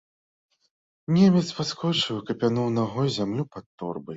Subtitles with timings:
[1.17, 4.09] Немец падскочыў і капянуў нагой зямлю пад торбай.